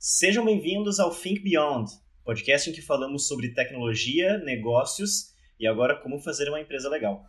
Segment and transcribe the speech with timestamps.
[0.00, 1.90] Sejam bem-vindos ao Think Beyond,
[2.24, 7.26] podcast em que falamos sobre tecnologia, negócios e agora como fazer uma empresa legal.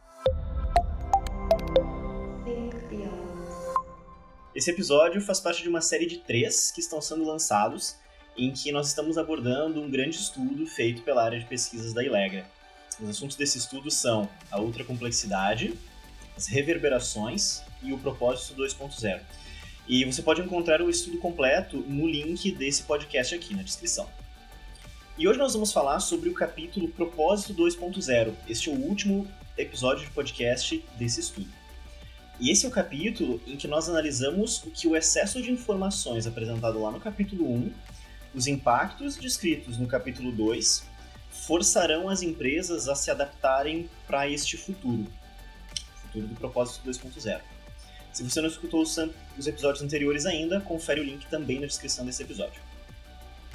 [4.53, 7.95] Esse episódio faz parte de uma série de três que estão sendo lançados,
[8.37, 12.45] em que nós estamos abordando um grande estudo feito pela área de pesquisas da Ilegra.
[13.01, 15.73] Os assuntos desse estudo são a ultracomplexidade,
[16.37, 19.21] as reverberações e o propósito 2.0.
[19.89, 24.07] E você pode encontrar o estudo completo no link desse podcast aqui na descrição.
[25.17, 28.35] E hoje nós vamos falar sobre o capítulo Propósito 2.0.
[28.47, 31.49] Este é o último episódio de podcast desse estudo.
[32.39, 36.27] E esse é o capítulo em que nós analisamos o que o excesso de informações
[36.27, 37.73] apresentado lá no capítulo 1,
[38.35, 40.85] os impactos descritos no capítulo 2,
[41.31, 45.07] forçarão as empresas a se adaptarem para este futuro,
[46.03, 47.41] futuro do propósito 2.0.
[48.11, 52.23] Se você não escutou os episódios anteriores ainda, confere o link também na descrição desse
[52.23, 52.61] episódio.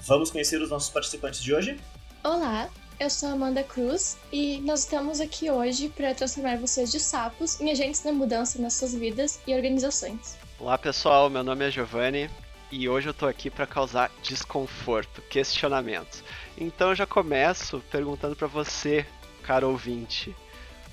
[0.02, 1.80] Vamos conhecer os nossos participantes de hoje?
[2.22, 7.60] Olá, eu sou Amanda Cruz e nós estamos aqui hoje para transformar vocês de sapos
[7.60, 10.36] em agentes da mudança nas suas vidas e organizações.
[10.58, 12.30] Olá pessoal, meu nome é Giovanni
[12.70, 16.22] e hoje eu tô aqui para causar desconforto, questionamentos.
[16.56, 19.04] Então eu já começo perguntando para você,
[19.42, 20.34] caro ouvinte,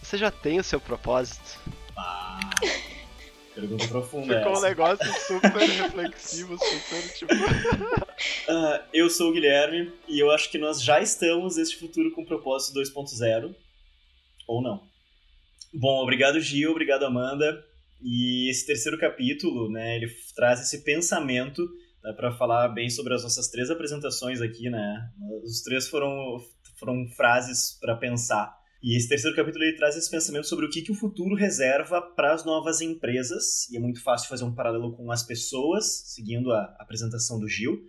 [0.02, 1.60] você já tem o seu propósito?
[1.96, 2.40] Ah.
[3.54, 4.40] Pergunta profunda.
[4.40, 7.34] Ficou um negócio super reflexivo, super tipo.
[7.34, 12.24] uh, eu sou o Guilherme e eu acho que nós já estamos neste futuro com
[12.24, 13.54] propósito 2.0.
[14.48, 14.84] Ou não.
[15.74, 17.64] Bom, obrigado Gil, obrigado Amanda.
[18.02, 21.62] E esse terceiro capítulo, né, ele traz esse pensamento
[22.04, 25.10] né, para falar bem sobre as nossas três apresentações aqui, né?
[25.44, 26.40] Os três foram,
[26.80, 28.61] foram frases para pensar.
[28.84, 32.02] E esse terceiro capítulo ele traz esse pensamento sobre o que, que o futuro reserva
[32.02, 36.52] para as novas empresas, e é muito fácil fazer um paralelo com as pessoas, seguindo
[36.52, 37.88] a apresentação do Gil.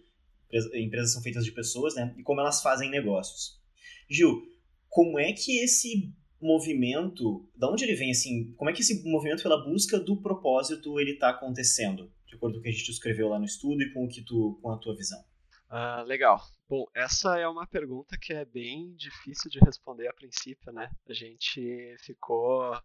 [0.74, 2.14] Empresas são feitas de pessoas, né?
[2.18, 3.58] E como elas fazem negócios.
[4.06, 4.42] Gil,
[4.90, 8.52] como é que esse movimento, da onde ele vem assim?
[8.58, 12.60] Como é que esse movimento pela busca do propósito ele está acontecendo, de acordo com
[12.60, 14.76] o que a gente escreveu lá no estudo e com o que tu, com a
[14.76, 15.24] tua visão?
[15.72, 16.38] Uh, legal.
[16.68, 20.90] Bom, essa é uma pergunta que é bem difícil de responder a princípio, né?
[21.08, 22.78] A gente ficou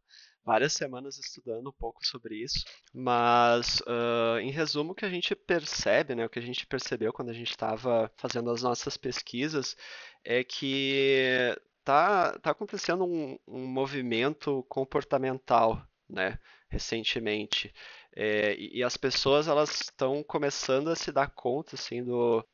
[0.45, 5.35] várias semanas estudando um pouco sobre isso, mas uh, em resumo o que a gente
[5.35, 9.75] percebe, né, o que a gente percebeu quando a gente estava fazendo as nossas pesquisas
[10.23, 11.53] é que
[11.83, 16.39] tá, tá acontecendo um, um movimento comportamental, né,
[16.69, 17.73] recentemente.
[18.15, 22.45] É, e, e, as pessoas elas estão começando a se dar conta assim do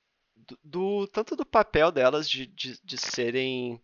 [0.48, 3.82] do, do, tanto do papel delas de, de, de serem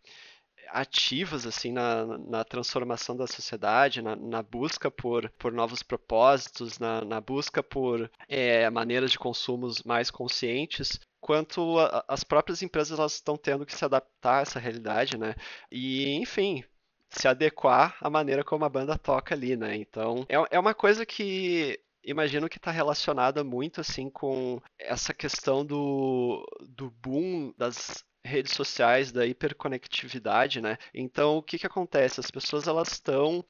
[0.71, 7.01] ativas assim na, na transformação da sociedade, na, na, busca por, por novos propósitos, na,
[7.03, 13.13] na busca por é, maneiras de consumos mais conscientes, quanto a, as próprias empresas elas
[13.13, 15.35] estão tendo que se adaptar a essa realidade, né?
[15.71, 16.63] E enfim,
[17.09, 19.75] se adequar à maneira como a banda toca ali, né?
[19.75, 25.65] Então é, é uma coisa que imagino que está relacionada muito assim com essa questão
[25.65, 30.77] do, do boom das redes sociais, da hiperconectividade, né?
[30.93, 32.19] Então, o que, que acontece?
[32.19, 33.43] As pessoas elas estão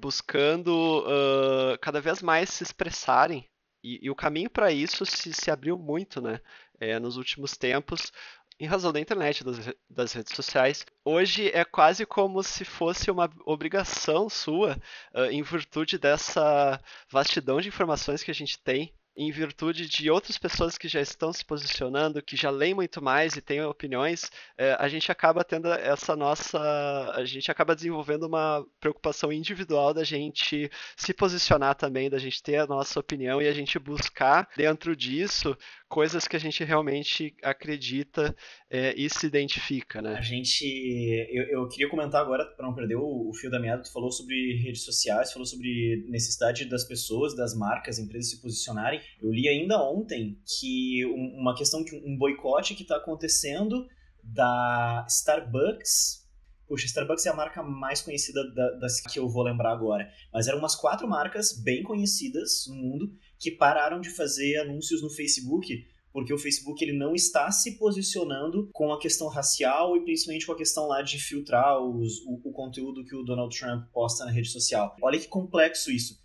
[0.00, 3.48] buscando uh, cada vez mais se expressarem
[3.82, 6.40] e, e o caminho para isso se, se abriu muito, né?
[6.80, 8.12] É, nos últimos tempos,
[8.60, 9.56] em razão da internet, das,
[9.88, 10.84] das, redes sociais.
[11.04, 14.76] Hoje é quase como se fosse uma obrigação sua,
[15.14, 20.38] uh, em virtude dessa vastidão de informações que a gente tem em virtude de outras
[20.38, 24.76] pessoas que já estão se posicionando, que já leem muito mais e têm opiniões, é,
[24.78, 26.60] a gente acaba tendo essa nossa.
[27.12, 32.58] A gente acaba desenvolvendo uma preocupação individual da gente se posicionar também, da gente ter
[32.58, 35.58] a nossa opinião e a gente buscar dentro disso
[35.88, 38.36] coisas que a gente realmente acredita
[38.70, 40.16] é, e se identifica, né?
[40.16, 40.64] A gente,
[41.32, 43.82] eu, eu queria comentar agora para não perder o, o, fio da meada.
[43.82, 49.00] Tu falou sobre redes sociais, falou sobre necessidade das pessoas, das marcas, empresas se posicionarem.
[49.20, 53.88] Eu li ainda ontem que um, uma questão que um boicote que está acontecendo
[54.22, 56.27] da Starbucks
[56.68, 60.08] Puxa, Starbucks é a marca mais conhecida da, das que eu vou lembrar agora.
[60.32, 65.08] Mas eram umas quatro marcas bem conhecidas no mundo que pararam de fazer anúncios no
[65.08, 70.46] Facebook porque o Facebook ele não está se posicionando com a questão racial e principalmente
[70.46, 74.24] com a questão lá de filtrar os, o, o conteúdo que o Donald Trump posta
[74.24, 74.96] na rede social.
[75.02, 76.18] Olha que complexo isso.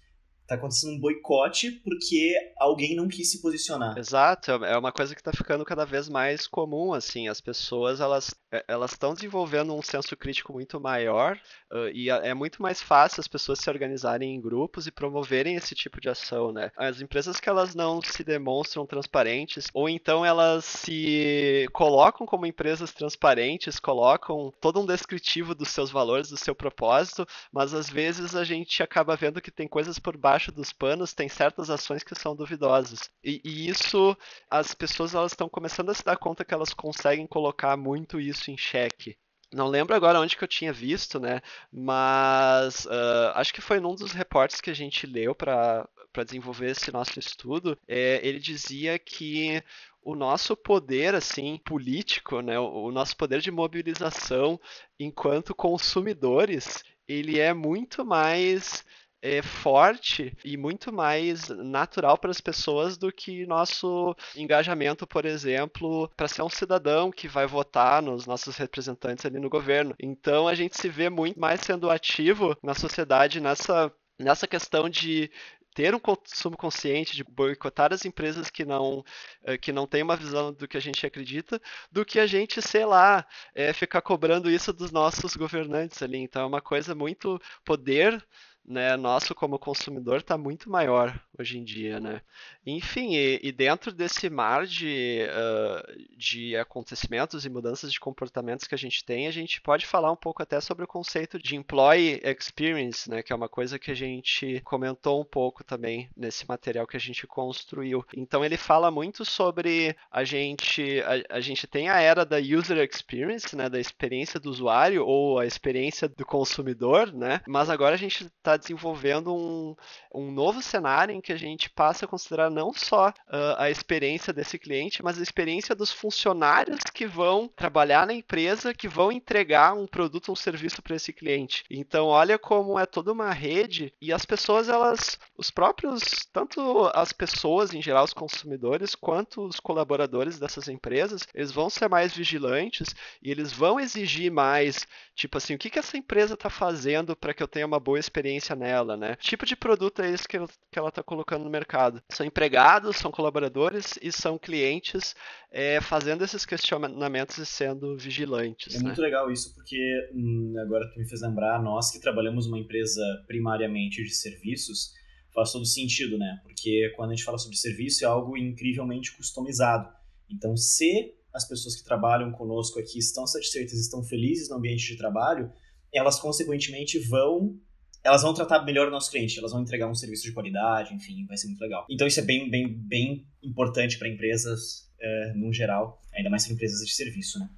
[0.47, 3.97] Tá acontecendo um boicote porque alguém não quis se posicionar.
[3.97, 8.33] Exato, é, uma coisa que está ficando cada vez mais comum, assim, as pessoas elas
[8.67, 11.39] elas estão desenvolvendo um senso crítico muito maior
[11.71, 15.73] uh, e é muito mais fácil as pessoas se organizarem em grupos e promoverem esse
[15.73, 16.71] tipo de ação, né?
[16.75, 22.93] As empresas que elas não se demonstram transparentes ou então elas se colocam como empresas
[22.93, 28.43] transparentes, colocam todo um descritivo dos seus valores, do seu propósito, mas às vezes a
[28.43, 32.35] gente acaba vendo que tem coisas por baixo dos panos tem certas ações que são
[32.35, 33.09] duvidosas.
[33.23, 34.15] E, e isso,
[34.49, 38.42] as pessoas elas estão começando a se dar conta que elas conseguem colocar muito isso
[38.51, 39.17] em xeque.
[39.53, 41.39] Não lembro agora onde que eu tinha visto, né?
[41.71, 45.87] Mas uh, acho que foi num dos reportes que a gente leu para
[46.25, 47.77] desenvolver esse nosso estudo.
[47.87, 49.63] É, ele dizia que
[50.01, 54.59] o nosso poder assim político, né, o nosso poder de mobilização
[54.99, 58.83] enquanto consumidores, ele é muito mais
[59.23, 66.11] é, forte e muito mais natural para as pessoas do que nosso engajamento, por exemplo,
[66.17, 69.95] para ser um cidadão que vai votar nos nossos representantes ali no governo.
[69.97, 73.89] Então a gente se vê muito mais sendo ativo na sociedade nessa
[74.19, 75.31] nessa questão de
[75.73, 79.03] ter um consumo consciente, de boicotar as empresas que não
[79.43, 81.61] eh, que não têm uma visão do que a gente acredita,
[81.91, 83.25] do que a gente, sei lá,
[83.55, 86.17] é, ficar cobrando isso dos nossos governantes ali.
[86.19, 88.23] Então é uma coisa muito poder
[88.65, 92.21] né, nosso como consumidor está muito maior hoje em dia, né?
[92.65, 98.75] Enfim, e, e dentro desse mar de, uh, de acontecimentos e mudanças de comportamentos que
[98.75, 102.21] a gente tem, a gente pode falar um pouco até sobre o conceito de employee
[102.23, 106.87] experience, né, que é uma coisa que a gente comentou um pouco também nesse material
[106.87, 108.05] que a gente construiu.
[108.15, 112.77] Então ele fala muito sobre a gente a, a gente tem a era da user
[112.77, 117.41] experience, né, da experiência do usuário ou a experiência do consumidor, né?
[117.47, 119.75] Mas agora a gente está desenvolvendo um,
[120.13, 124.33] um novo cenário em que a gente passa a considerar não só uh, a experiência
[124.33, 129.73] desse cliente, mas a experiência dos funcionários que vão trabalhar na empresa, que vão entregar
[129.73, 131.63] um produto ou um serviço para esse cliente.
[131.69, 137.13] Então, olha como é toda uma rede e as pessoas, elas, os próprios, tanto as
[137.13, 142.95] pessoas em geral, os consumidores, quanto os colaboradores dessas empresas, eles vão ser mais vigilantes
[143.21, 147.33] e eles vão exigir mais, tipo assim, o que, que essa empresa está fazendo para
[147.33, 149.15] que eu tenha uma boa experiência nela, né?
[149.15, 150.37] Que tipo de produto é esse que,
[150.71, 152.01] que ela está colocando no mercado?
[152.09, 155.15] São empregados, são colaboradores e são clientes
[155.51, 158.75] é, fazendo esses questionamentos e sendo vigilantes.
[158.75, 158.83] É né?
[158.85, 159.79] muito legal isso, porque
[160.13, 164.93] hum, agora tu me fez lembrar, nós que trabalhamos numa empresa primariamente de serviços,
[165.33, 166.39] faz todo sentido, né?
[166.43, 169.89] Porque quando a gente fala sobre serviço é algo incrivelmente customizado.
[170.29, 174.97] Então, se as pessoas que trabalham conosco aqui estão satisfeitas, estão felizes no ambiente de
[174.97, 175.51] trabalho,
[175.93, 177.59] elas consequentemente vão
[178.03, 181.25] elas vão tratar melhor o nosso cliente, elas vão entregar um serviço de qualidade, enfim,
[181.25, 181.85] vai ser muito legal.
[181.89, 186.53] Então isso é bem, bem, bem importante para empresas é, no geral, ainda mais para
[186.53, 187.49] empresas de serviço, né?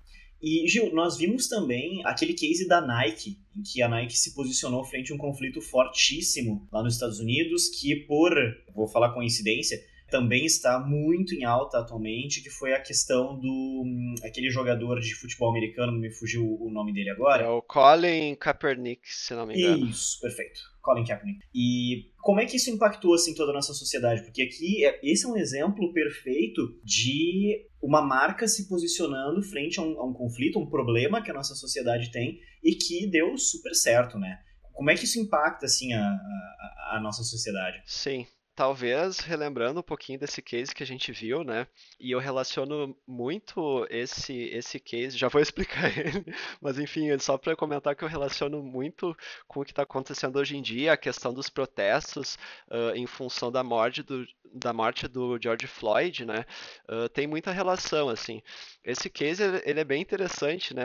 [0.41, 4.83] E, Gil, nós vimos também aquele case da Nike, em que a Nike se posicionou
[4.83, 8.31] frente a um conflito fortíssimo lá nos Estados Unidos, que por,
[8.75, 14.15] vou falar coincidência, também está muito em alta atualmente, que foi a questão do hum,
[14.23, 17.43] aquele jogador de futebol americano, me fugiu o nome dele agora.
[17.43, 19.87] É o Colin Kaepernick, se não me engano.
[19.87, 20.59] Isso, perfeito.
[20.81, 21.39] Colin Kaepernick.
[21.53, 24.21] E como é que isso impactou assim toda a nossa sociedade?
[24.23, 29.83] Porque aqui é, esse é um exemplo perfeito de uma marca se posicionando frente a
[29.83, 33.73] um, a um conflito, um problema que a nossa sociedade tem e que deu super
[33.73, 34.39] certo, né?
[34.73, 37.81] Como é que isso impacta assim a, a, a nossa sociedade?
[37.85, 41.67] Sim, talvez relembrando um pouquinho desse case que a gente viu, né?
[41.99, 46.25] E eu relaciono muito esse esse case, já vou explicar ele,
[46.61, 49.15] mas enfim, só para comentar que eu relaciono muito
[49.47, 52.37] com o que está acontecendo hoje em dia, a questão dos protestos
[52.69, 56.45] uh, em função da morte do da morte do George Floyd, né?
[56.89, 58.41] Uh, tem muita relação, assim.
[58.83, 60.83] Esse case ele é bem interessante, né?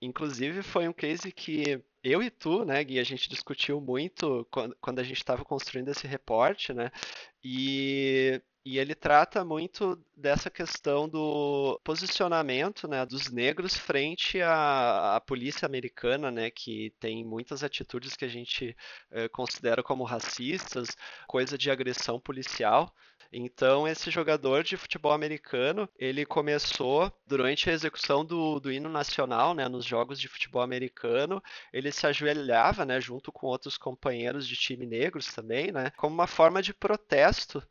[0.00, 4.46] Inclusive foi um case que eu e tu, né, Gui, a gente discutiu muito
[4.80, 6.90] quando, a gente estava construindo esse reporte, né,
[7.44, 15.20] e, e ele trata muito dessa questão do posicionamento, né, dos negros frente à, à
[15.20, 18.76] polícia americana, né, que tem muitas atitudes que a gente
[19.10, 22.92] eh, considera como racistas, coisa de agressão policial,
[23.32, 29.54] então, esse jogador de futebol americano, ele começou durante a execução do, do hino nacional,
[29.54, 34.54] né, nos jogos de futebol americano, ele se ajoelhava, né, junto com outros companheiros de
[34.54, 37.62] time negros também, né, como uma forma de protesto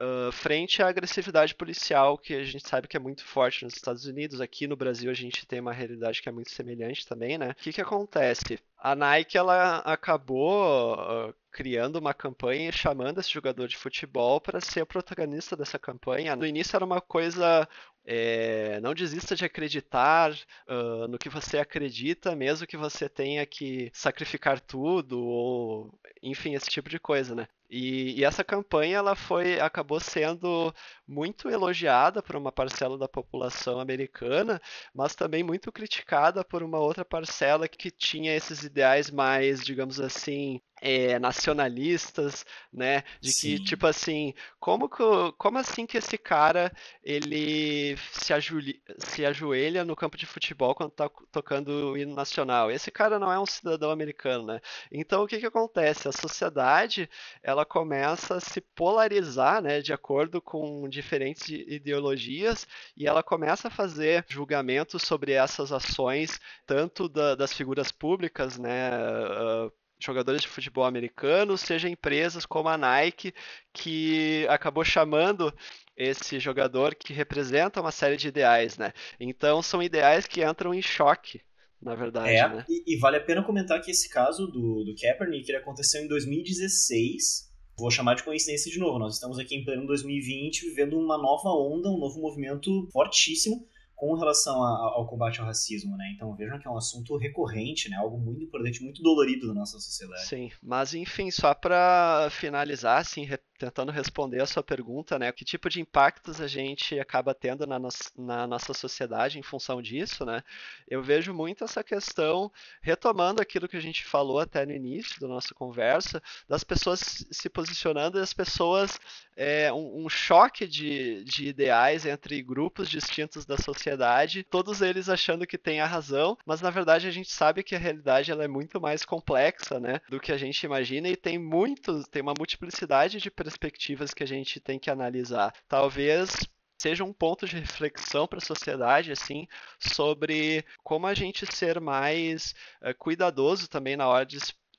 [0.00, 4.04] Uh, frente à agressividade policial que a gente sabe que é muito forte nos Estados
[4.04, 7.50] Unidos, aqui no Brasil a gente tem uma realidade que é muito semelhante também, né?
[7.50, 8.58] O que, que acontece?
[8.78, 14.82] A Nike ela acabou uh, criando uma campanha chamando esse jogador de futebol para ser
[14.82, 16.36] o protagonista dessa campanha.
[16.36, 17.66] No início era uma coisa
[18.04, 23.90] é, não desista de acreditar uh, no que você acredita, mesmo que você tenha que
[23.92, 27.48] sacrificar tudo, ou enfim, esse tipo de coisa, né?
[27.68, 30.72] E, e, essa campanha ela foi acabou sendo
[31.06, 34.60] muito elogiada por uma parcela da população americana,
[34.94, 40.60] mas também muito criticada por uma outra parcela que tinha esses ideais mais, digamos assim,
[40.80, 43.02] é, nacionalistas, né?
[43.20, 43.56] De Sim.
[43.56, 44.88] que, tipo assim, como,
[45.36, 50.90] como assim que esse cara ele se, ajoelha, se ajoelha no campo de futebol quando
[50.90, 52.70] tá tocando o hino nacional?
[52.70, 54.60] Esse cara não é um cidadão americano, né?
[54.92, 56.08] Então o que que acontece?
[56.08, 57.08] A sociedade
[57.42, 59.80] ela começa a se polarizar, né?
[59.80, 67.08] De acordo com diferentes ideologias e ela começa a fazer julgamentos sobre essas ações, tanto
[67.08, 68.90] da, das figuras públicas, né?
[68.90, 73.34] Uh, jogadores de futebol americanos, seja empresas como a Nike,
[73.72, 75.52] que acabou chamando
[75.96, 78.92] esse jogador que representa uma série de ideais, né?
[79.18, 81.40] Então são ideais que entram em choque,
[81.80, 82.30] na verdade.
[82.30, 82.64] É, né?
[82.68, 86.08] e, e, vale a pena comentar que esse caso do, do Kaepernick ele aconteceu em
[86.08, 87.46] 2016.
[87.78, 88.98] Vou chamar de coincidência de novo.
[88.98, 93.66] Nós estamos aqui em pleno 2020 vivendo uma nova onda, um novo movimento fortíssimo
[93.96, 96.12] com relação a, ao combate ao racismo, né?
[96.14, 97.96] Então vejam que é um assunto recorrente, né?
[97.96, 100.26] Algo muito importante, muito dolorido da nossa sociedade.
[100.26, 103.24] Sim, mas enfim, só para finalizar, assim,
[103.56, 105.32] tentando responder a sua pergunta, né?
[105.32, 109.80] Que tipo de impactos a gente acaba tendo na, no na nossa sociedade em função
[109.80, 110.42] disso, né?
[110.88, 115.28] Eu vejo muito essa questão, retomando aquilo que a gente falou até no início da
[115.28, 118.98] nossa conversa, das pessoas se posicionando e as pessoas,
[119.36, 125.46] é, um, um choque de, de ideais entre grupos distintos da sociedade, todos eles achando
[125.46, 128.48] que tem a razão, mas na verdade a gente sabe que a realidade ela é
[128.48, 130.00] muito mais complexa, né?
[130.08, 134.26] Do que a gente imagina e tem muitos, tem uma multiplicidade de perspectivas que a
[134.26, 135.54] gente tem que analisar.
[135.68, 136.36] Talvez
[136.78, 139.46] seja um ponto de reflexão para a sociedade assim
[139.78, 144.38] sobre como a gente ser mais uh, cuidadoso também na hora de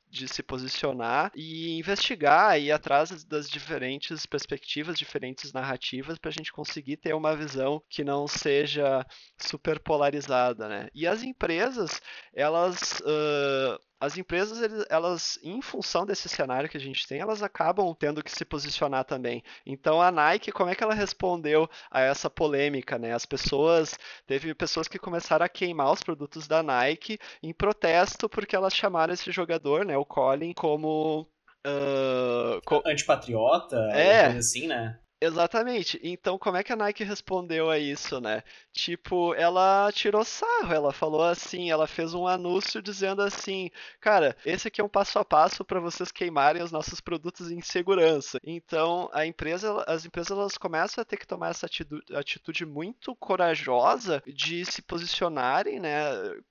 [0.09, 6.33] de se posicionar e investigar e ir atrás das diferentes perspectivas, diferentes narrativas para a
[6.33, 9.05] gente conseguir ter uma visão que não seja
[9.37, 10.89] super polarizada, né?
[10.93, 12.01] E as empresas,
[12.33, 17.93] elas uh, as empresas, elas, em função desse cenário que a gente tem, elas acabam
[17.93, 19.43] tendo que se posicionar também.
[19.65, 23.13] Então a Nike, como é que ela respondeu a essa polêmica, né?
[23.13, 28.55] As pessoas, teve pessoas que começaram a queimar os produtos da Nike em protesto porque
[28.55, 31.27] elas chamaram esse jogador, né, o Colin, como
[31.67, 34.97] Uh, co Antipatriota, é, coisa assim, né?
[35.19, 35.99] Exatamente.
[36.03, 38.43] Então, como é que a Nike respondeu a isso, né?
[38.71, 44.67] Tipo, ela tirou sarro, ela falou assim, ela fez um anúncio dizendo assim, cara, esse
[44.67, 48.39] aqui é um passo a passo para vocês queimarem os nossos produtos em segurança.
[48.43, 54.21] Então, a empresa, as empresas elas começam a ter que tomar essa atitude, muito corajosa
[54.27, 56.05] de se posicionarem, né,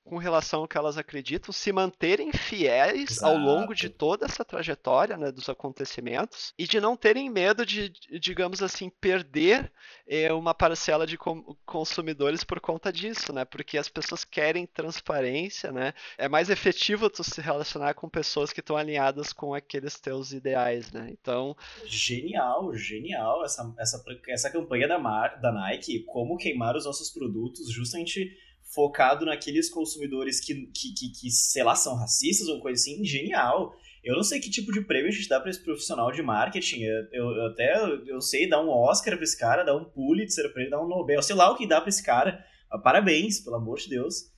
[0.04, 3.26] com relação ao que elas acreditam, se manterem fiéis Exato.
[3.26, 7.90] ao longo de toda essa trajetória, né, dos acontecimentos e de não terem medo de,
[8.18, 9.70] digamos digamos assim, perder
[10.06, 11.18] é, uma parcela de
[11.64, 13.44] consumidores por conta disso, né?
[13.44, 15.92] Porque as pessoas querem transparência, né?
[16.16, 20.90] É mais efetivo tu se relacionar com pessoas que estão alinhadas com aqueles teus ideais,
[20.92, 21.08] né?
[21.10, 21.56] Então...
[21.84, 27.70] Genial, genial essa, essa, essa campanha da, Mar, da Nike, como queimar os nossos produtos
[27.70, 28.30] justamente
[28.74, 33.74] focado naqueles consumidores que, que, que, que, sei lá, são racistas ou coisa assim, genial.
[34.06, 36.82] Eu não sei que tipo de prêmio a gente dá para esse profissional de marketing.
[36.82, 37.74] Eu, eu, até
[38.06, 40.88] eu sei dar um Oscar para esse cara, dar um Pulitzer para ele, dar um
[40.88, 42.44] Nobel, sei lá o que dá para esse cara.
[42.70, 44.32] Ah, parabéns, pelo amor de Deus.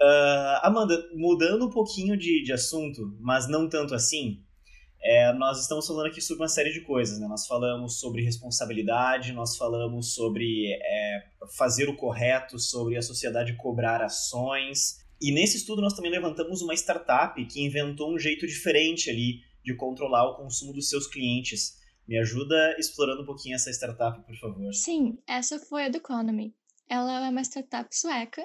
[0.00, 4.42] Uh, Amanda, mudando um pouquinho de, de assunto, mas não tanto assim,
[5.04, 7.18] é, nós estamos falando aqui sobre uma série de coisas.
[7.18, 7.26] Né?
[7.26, 11.24] Nós falamos sobre responsabilidade, nós falamos sobre é,
[11.56, 15.01] fazer o correto, sobre a sociedade cobrar ações.
[15.22, 19.72] E nesse estudo nós também levantamos uma startup que inventou um jeito diferente ali de
[19.76, 21.78] controlar o consumo dos seus clientes.
[22.08, 24.74] Me ajuda explorando um pouquinho essa startup, por favor.
[24.74, 26.52] Sim, essa foi a do Economy.
[26.88, 28.44] Ela é uma startup sueca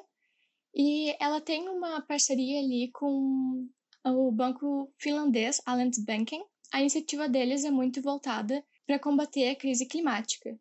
[0.72, 3.68] e ela tem uma parceria ali com
[4.06, 5.60] o banco finlandês
[6.06, 6.44] Banking.
[6.72, 10.56] A iniciativa deles é muito voltada para combater a crise climática.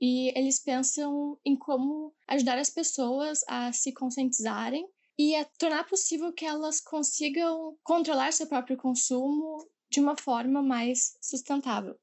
[0.00, 4.86] E eles pensam em como ajudar as pessoas a se conscientizarem
[5.18, 11.16] e é tornar possível que elas consigam controlar seu próprio consumo de uma forma mais
[11.20, 11.96] sustentável.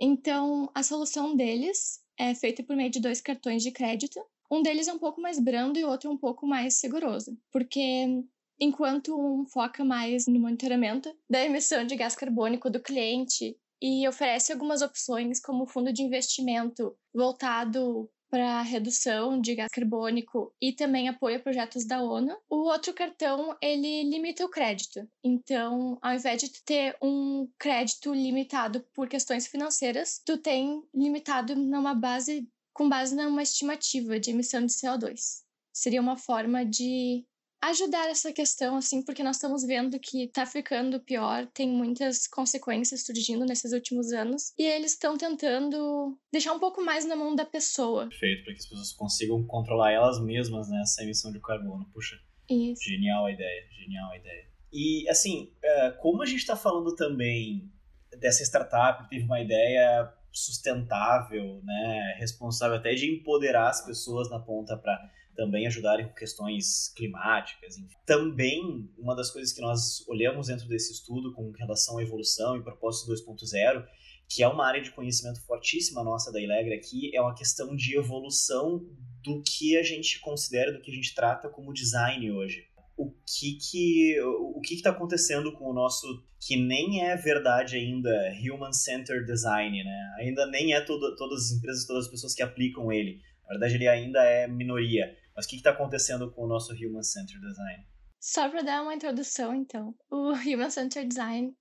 [0.00, 4.20] Então, a solução deles é feita por meio de dois cartões de crédito.
[4.50, 8.24] Um deles é um pouco mais brando e o outro um pouco mais seguroso, porque
[8.60, 14.52] enquanto um foca mais no monitoramento da emissão de gás carbônico do cliente e oferece
[14.52, 21.36] algumas opções como fundo de investimento voltado para redução de gás carbônico e também apoio
[21.36, 22.36] a projetos da ONU.
[22.50, 25.08] O outro cartão, ele limita o crédito.
[25.22, 31.94] Então, ao invés de ter um crédito limitado por questões financeiras, tu tem limitado numa
[31.94, 35.44] base com base numa estimativa de emissão de CO2.
[35.72, 37.24] Seria uma forma de
[37.70, 43.04] ajudar essa questão, assim, porque nós estamos vendo que tá ficando pior, tem muitas consequências
[43.04, 47.44] surgindo nesses últimos anos, e eles estão tentando deixar um pouco mais na mão da
[47.44, 48.08] pessoa.
[48.08, 51.88] Perfeito, para que as pessoas consigam controlar elas mesmas, né, essa emissão de carbono.
[51.92, 52.16] Puxa,
[52.50, 52.82] Isso.
[52.82, 54.46] genial a ideia, genial a ideia.
[54.72, 57.70] E, assim, é, como a gente está falando também
[58.18, 64.76] dessa startup teve uma ideia sustentável, né, responsável até de empoderar as pessoas na ponta
[64.76, 67.76] para também ajudarem com questões climáticas.
[67.76, 67.96] Enfim.
[68.06, 72.62] Também, uma das coisas que nós olhamos dentro desse estudo com relação à evolução e
[72.62, 73.84] propósito 2.0,
[74.28, 77.96] que é uma área de conhecimento fortíssima nossa da Ilegra aqui, é uma questão de
[77.96, 78.84] evolução
[79.22, 82.66] do que a gente considera, do que a gente trata como design hoje.
[82.96, 88.10] O que que o que está acontecendo com o nosso que nem é verdade ainda
[88.40, 90.14] human centered design, né?
[90.18, 93.20] Ainda nem é todo, todas as empresas, todas as pessoas que aplicam ele.
[93.44, 95.16] Na verdade, ele ainda é minoria.
[95.34, 97.86] Mas o que está acontecendo com o nosso Human Centered Design?
[98.20, 101.54] Só para dar uma introdução, então, o Human Centered Design,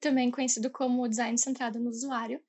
[0.00, 2.42] também conhecido como design centrado no usuário,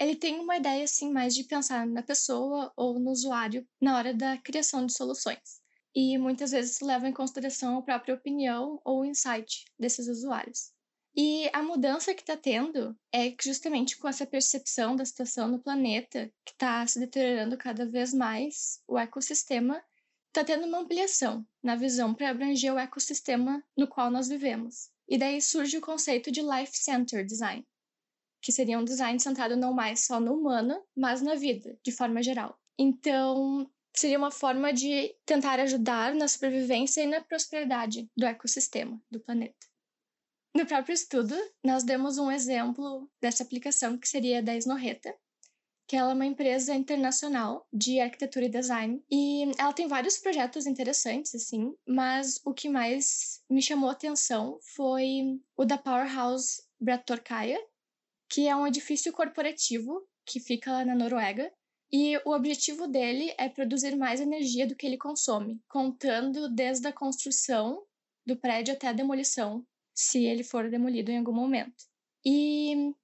[0.00, 4.14] ele tem uma ideia assim mais de pensar na pessoa ou no usuário na hora
[4.14, 5.60] da criação de soluções.
[5.94, 10.72] E muitas vezes leva em consideração a própria opinião ou insight desses usuários.
[11.20, 16.30] E a mudança que está tendo é justamente com essa percepção da situação no planeta,
[16.44, 19.82] que está se deteriorando cada vez mais, o ecossistema
[20.28, 24.90] está tendo uma ampliação na visão para abranger o ecossistema no qual nós vivemos.
[25.08, 27.66] E daí surge o conceito de life-centered design,
[28.40, 32.22] que seria um design centrado não mais só no humano, mas na vida, de forma
[32.22, 32.56] geral.
[32.78, 39.18] Então, seria uma forma de tentar ajudar na sobrevivência e na prosperidade do ecossistema do
[39.18, 39.66] planeta.
[40.54, 45.14] No próprio estudo, nós demos um exemplo dessa aplicação que seria da Snorreta,
[45.86, 50.66] que ela é uma empresa internacional de arquitetura e design e ela tem vários projetos
[50.66, 57.58] interessantes assim, mas o que mais me chamou a atenção foi o da Powerhouse Bratorkaya,
[58.28, 61.50] que é um edifício corporativo que fica lá na Noruega
[61.90, 66.92] e o objetivo dele é produzir mais energia do que ele consome, contando desde a
[66.92, 67.82] construção
[68.26, 69.66] do prédio até a demolição
[69.98, 71.74] se ele for demolido em algum momento.
[72.24, 72.94] E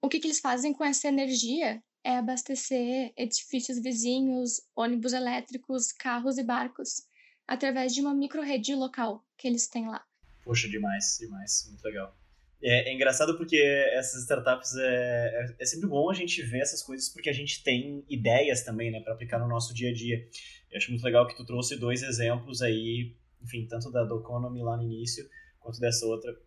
[0.00, 6.38] o que, que eles fazem com essa energia é abastecer edifícios vizinhos, ônibus elétricos, carros
[6.38, 7.02] e barcos,
[7.44, 10.04] através de uma micro-rede local que eles têm lá.
[10.44, 12.16] Poxa, demais, demais, muito legal.
[12.62, 13.56] É, é engraçado porque
[13.92, 17.64] essas startups é, é, é, sempre bom a gente ver essas coisas porque a gente
[17.64, 20.24] tem ideias também, né, para aplicar no nosso dia a dia.
[20.70, 24.76] Eu acho muito legal que tu trouxe dois exemplos aí, enfim, tanto da Doconomy lá
[24.76, 25.28] no início,
[25.64, 26.38] quanto dessa outra,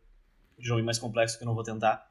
[0.59, 2.07] nome mais complexo que eu não vou tentar.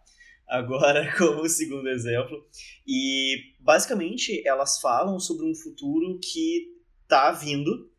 [0.47, 2.45] Agora, como segundo exemplo.
[2.87, 6.77] E, basicamente, elas falam sobre um futuro que
[7.09, 7.91] tá vindo,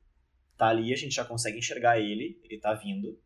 [0.58, 3.18] tá ali, a gente já consegue enxergar ele, ele tá vindo.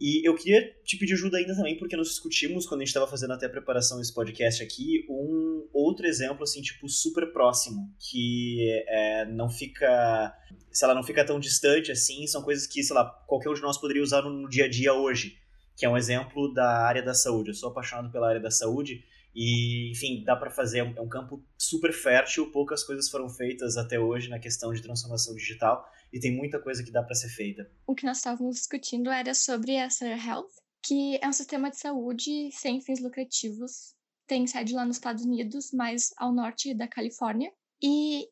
[0.00, 3.06] E eu queria te pedir ajuda ainda também, porque nós discutimos, quando a gente estava
[3.06, 8.82] fazendo até a preparação desse podcast aqui, um outro exemplo, assim, tipo, super próximo, que
[8.88, 10.34] é, não fica,
[10.72, 13.60] sei lá, não fica tão distante assim, são coisas que, sei lá, qualquer um de
[13.60, 15.36] nós poderia usar no, dia a dia hoje,
[15.76, 17.50] que é um exemplo da área da saúde.
[17.50, 21.44] Eu sou apaixonado pela área da saúde e, enfim, dá para fazer, é um campo
[21.58, 26.34] super fértil, poucas coisas foram feitas até hoje na questão de transformação digital e tem
[26.34, 27.70] muita coisa que dá para ser feita.
[27.86, 30.50] O que nós estávamos discutindo era sobre a Health,
[30.82, 33.94] que é um sistema de saúde sem fins lucrativos.
[34.26, 37.52] Tem sede lá nos Estados Unidos, mais ao norte da Califórnia.
[37.82, 38.28] E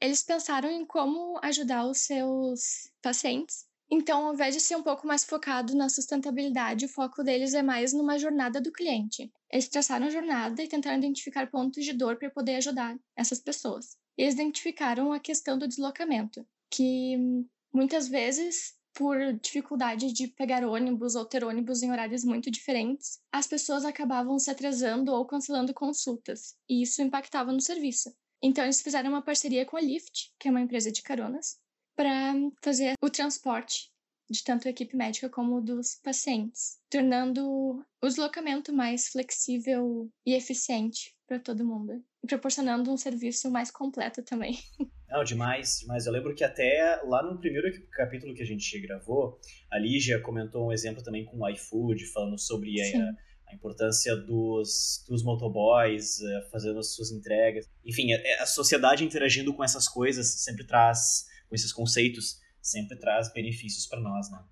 [0.00, 5.06] eles pensaram em como ajudar os seus pacientes então, ao invés de ser um pouco
[5.06, 9.32] mais focado na sustentabilidade, o foco deles é mais numa jornada do cliente.
[9.50, 13.96] Eles traçaram a jornada e tentaram identificar pontos de dor para poder ajudar essas pessoas.
[14.18, 16.44] Eles identificaram a questão do deslocamento,
[16.76, 17.16] que
[17.72, 23.46] muitas vezes, por dificuldade de pegar ônibus ou ter ônibus em horários muito diferentes, as
[23.46, 28.14] pessoas acabavam se atrasando ou cancelando consultas, e isso impactava no serviço.
[28.42, 31.58] Então, eles fizeram uma parceria com a Lyft, que é uma empresa de caronas,
[31.96, 33.90] para fazer o transporte
[34.28, 41.16] de tanto a equipe médica como dos pacientes, tornando o deslocamento mais flexível e eficiente
[41.26, 42.04] para todo mundo.
[42.22, 44.58] E proporcionando um serviço mais completo também.
[45.08, 46.06] Não, demais, demais.
[46.06, 49.40] Eu lembro que até lá no primeiro capítulo que a gente gravou,
[49.70, 53.14] a Lígia comentou um exemplo também com o iFood, falando sobre a,
[53.48, 57.68] a, importância dos, dos motoboys uh, fazendo as suas entregas.
[57.84, 63.32] Enfim, a, a sociedade interagindo com essas coisas sempre traz, com esses conceitos, sempre traz
[63.32, 64.42] benefícios para nós, né?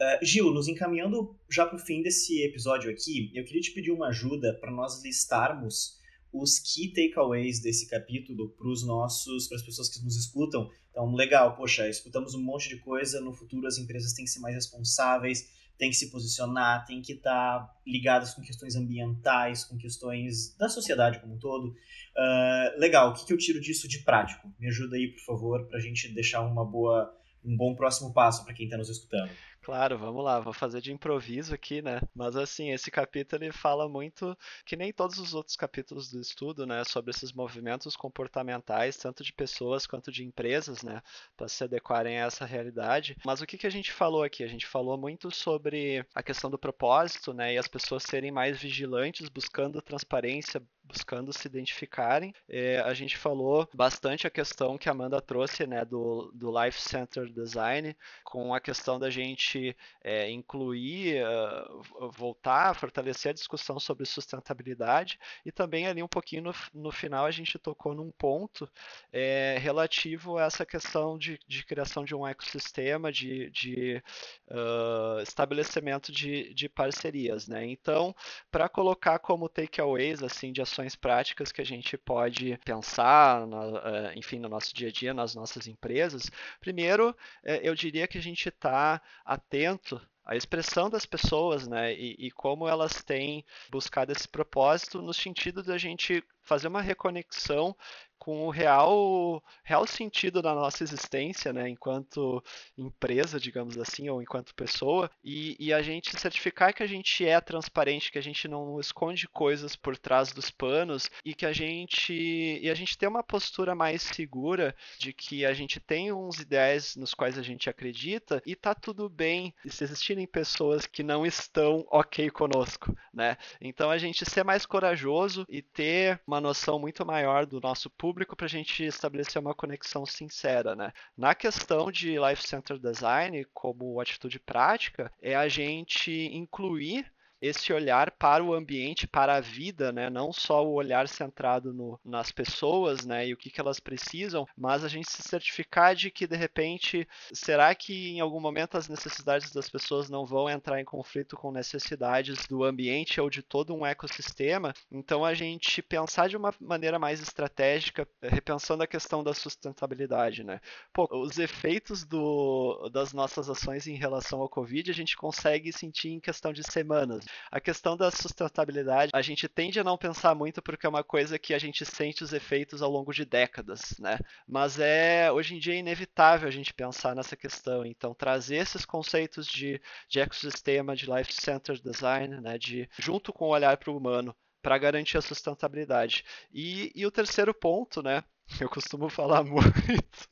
[0.00, 3.90] Uh, Gil, nos encaminhando já para o fim desse episódio aqui, eu queria te pedir
[3.90, 6.00] uma ajuda para nós listarmos
[6.34, 10.68] os key takeaways desse capítulo para os nossos, para as pessoas que nos escutam.
[10.90, 13.20] Então, legal, poxa, escutamos um monte de coisa.
[13.20, 17.12] No futuro, as empresas têm que ser mais responsáveis, têm que se posicionar, têm que
[17.12, 21.68] estar tá ligadas com questões ambientais, com questões da sociedade como um todo.
[21.68, 24.52] Uh, legal, o que, que eu tiro disso de prático?
[24.58, 28.44] Me ajuda aí, por favor, para a gente deixar uma boa, um bom próximo passo
[28.44, 29.30] para quem está nos escutando.
[29.64, 31.98] Claro, vamos lá, vou fazer de improviso aqui, né?
[32.14, 36.66] Mas assim, esse capítulo ele fala muito, que nem todos os outros capítulos do estudo,
[36.66, 41.00] né, sobre esses movimentos comportamentais, tanto de pessoas quanto de empresas, né,
[41.34, 43.16] para se adequarem a essa realidade.
[43.24, 44.44] Mas o que, que a gente falou aqui?
[44.44, 48.60] A gente falou muito sobre a questão do propósito, né, e as pessoas serem mais
[48.60, 52.34] vigilantes, buscando transparência, buscando se identificarem.
[52.48, 56.80] É, a gente falou bastante a questão que a Amanda trouxe, né, do, do Life
[56.80, 63.34] Center Design, com a questão da gente gente é, incluir, uh, voltar a fortalecer a
[63.34, 68.10] discussão sobre sustentabilidade e também ali um pouquinho no, no final a gente tocou num
[68.10, 68.68] ponto
[69.12, 74.02] é, relativo a essa questão de, de, criação de um ecossistema, de, de
[74.50, 77.46] uh, estabelecimento de, de, parcerias.
[77.48, 77.66] Né?
[77.66, 78.14] Então,
[78.50, 84.12] para colocar como takeaways assim, de ações práticas que a gente pode pensar, na, uh,
[84.16, 87.16] enfim, no nosso dia a dia, nas nossas empresas, primeiro,
[87.62, 89.00] eu diria que a gente está
[89.46, 95.12] atento à expressão das pessoas, né, e, e, como elas têm buscado esse propósito no
[95.12, 97.76] sentido da gente fazer uma reconexão
[98.24, 102.42] com o real, real sentido da nossa existência, né, enquanto
[102.78, 107.38] empresa, digamos assim, ou enquanto pessoa, e, e, a gente certificar que a gente é
[107.38, 112.14] transparente, que a gente não esconde coisas por trás dos panos e que a gente
[112.14, 116.96] e a gente tem uma postura mais segura de que a gente tem uns ideais
[116.96, 121.84] nos quais a gente acredita e tá tudo bem se existirem pessoas que não estão
[121.90, 123.36] ok conosco, né?
[123.60, 128.13] Então a gente ser mais corajoso e ter uma noção muito maior do nosso público
[128.36, 130.92] para a gente estabelecer uma conexão sincera, né?
[131.16, 137.12] Na questão de Life Center Design, como atitude prática, é a gente incluir
[137.44, 140.08] esse olhar para o ambiente, para a vida, né?
[140.08, 143.28] Não só o olhar centrado no, nas pessoas, né?
[143.28, 147.06] E o que, que elas precisam, mas a gente se certificar de que de repente,
[147.32, 151.52] será que em algum momento as necessidades das pessoas não vão entrar em conflito com
[151.52, 154.72] necessidades do ambiente ou de todo um ecossistema?
[154.90, 160.60] Então a gente pensar de uma maneira mais estratégica, repensando a questão da sustentabilidade, né?
[160.94, 166.08] Pô, os efeitos do, das nossas ações em relação ao Covid a gente consegue sentir
[166.08, 167.24] em questão de semanas.
[167.50, 171.38] A questão da sustentabilidade, a gente tende a não pensar muito porque é uma coisa
[171.38, 174.18] que a gente sente os efeitos ao longo de décadas, né?
[174.46, 177.84] Mas é hoje em dia é inevitável a gente pensar nessa questão.
[177.84, 182.58] Então, trazer esses conceitos de, de ecossistema, de life-centered design, né?
[182.58, 186.24] De junto com o olhar para o humano, para garantir a sustentabilidade.
[186.52, 188.24] E, e o terceiro ponto, né?
[188.60, 190.28] Eu costumo falar muito.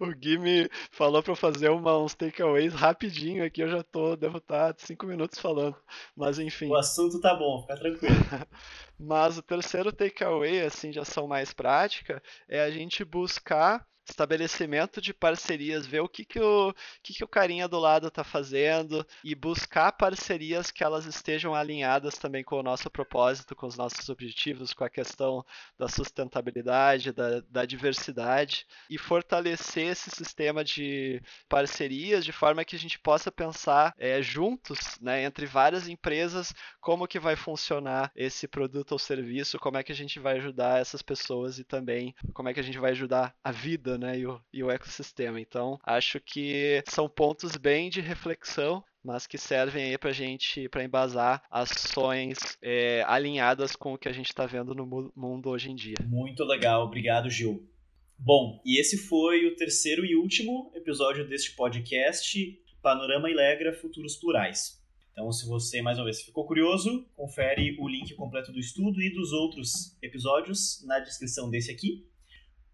[0.00, 3.62] O Gui me falou para fazer uma, uns takeaways rapidinho aqui.
[3.62, 5.76] Eu já tô, devo estar tá cinco minutos falando.
[6.16, 6.68] Mas enfim.
[6.68, 8.14] O assunto tá bom, fica tranquilo.
[8.98, 15.12] Mas o terceiro takeaway, assim, de ação mais prática, é a gente buscar estabelecimento de
[15.12, 19.34] parcerias, ver o que, que, o, que, que o carinha do lado está fazendo e
[19.34, 24.72] buscar parcerias que elas estejam alinhadas também com o nosso propósito, com os nossos objetivos,
[24.72, 25.44] com a questão
[25.78, 32.78] da sustentabilidade, da, da diversidade e fortalecer esse sistema de parcerias de forma que a
[32.78, 38.92] gente possa pensar é, juntos, né, entre várias empresas, como que vai funcionar esse produto
[38.92, 42.54] ou serviço, como é que a gente vai ajudar essas pessoas e também como é
[42.54, 45.40] que a gente vai ajudar a vida vida né, e, o, e o ecossistema.
[45.40, 50.84] Então, acho que são pontos bem de reflexão mas que servem aí para gente, para
[50.84, 55.74] embasar ações é, alinhadas com o que a gente está vendo no mundo hoje em
[55.74, 55.96] dia.
[56.06, 57.68] Muito legal, obrigado Gil.
[58.16, 64.80] Bom, e esse foi o terceiro e último episódio deste podcast Panorama Ilegra Futuros Plurais.
[65.10, 69.12] Então, se você, mais uma vez, ficou curioso, confere o link completo do estudo e
[69.12, 72.06] dos outros episódios na descrição desse aqui.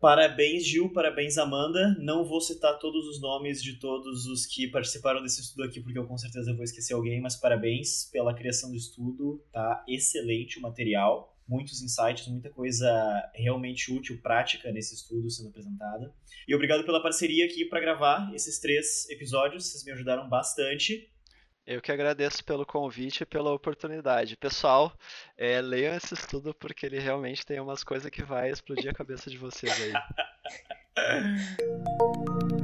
[0.00, 1.96] Parabéns, Gil, parabéns, Amanda.
[1.98, 5.98] Não vou citar todos os nomes de todos os que participaram desse estudo aqui, porque
[5.98, 10.62] eu com certeza vou esquecer alguém, mas parabéns pela criação do estudo, tá excelente o
[10.62, 11.36] material.
[11.48, 12.88] Muitos insights, muita coisa
[13.34, 16.14] realmente útil, prática nesse estudo sendo apresentada.
[16.46, 21.10] E obrigado pela parceria aqui para gravar esses três episódios, vocês me ajudaram bastante.
[21.70, 24.38] Eu que agradeço pelo convite e pela oportunidade.
[24.38, 24.90] Pessoal,
[25.36, 29.28] é, leiam esse estudo porque ele realmente tem umas coisas que vai explodir a cabeça
[29.28, 29.92] de vocês aí.